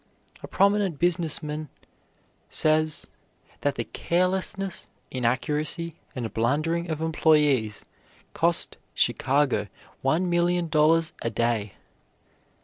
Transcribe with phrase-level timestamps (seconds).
[0.41, 1.69] A prominent business man
[2.49, 3.05] says
[3.59, 7.85] that the carelessness, inaccuracy, and blundering of employees
[8.33, 9.67] cost Chicago
[10.01, 11.75] one million dollars a day.